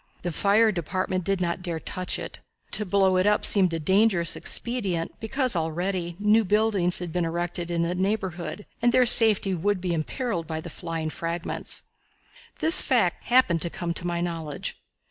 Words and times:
The 0.23 0.31
Fire 0.31 0.71
Department 0.71 1.23
did 1.23 1.39
not 1.39 1.61
dare 1.61 1.79
touch 1.79 2.17
it. 2.17 2.39
To 2.71 2.87
blow 2.87 3.17
it 3.17 3.27
up 3.27 3.45
seemed 3.45 3.71
a 3.71 3.79
dangerous 3.79 4.35
expedient, 4.35 5.13
because 5.19 5.55
already 5.55 6.15
new 6.17 6.43
buildings 6.43 6.97
had 6.97 7.13
been 7.13 7.23
erected 7.23 7.69
in 7.69 7.85
its 7.85 7.99
neighborhood, 7.99 8.65
and 8.81 8.91
their 8.91 9.05
safety 9.05 9.53
would 9.53 9.79
be 9.79 9.93
imperiled 9.93 10.47
by 10.47 10.59
the 10.59 10.71
flying 10.71 11.11
fragments. 11.11 11.83
The 12.57 12.71
fact 12.71 13.25
happened 13.25 13.61
to 13.61 13.69
come 13.69 13.93
to 13.93 14.07
my 14.07 14.21
knowledge. 14.21 14.81